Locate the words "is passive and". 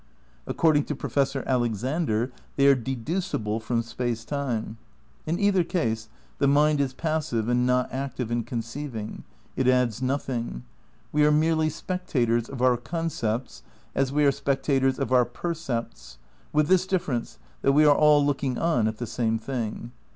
6.81-7.67